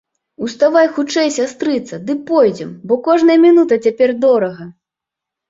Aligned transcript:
Уставай 0.45 0.87
хутчэй, 0.95 1.29
сястрыца, 1.35 1.99
ды 2.07 2.15
пойдзем, 2.31 2.71
бо 2.89 2.93
кожная 3.09 3.37
мінута 3.45 3.79
цяпер 3.87 4.09
дорага! 4.27 4.69